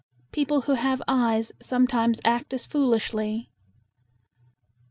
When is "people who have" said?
0.31-0.99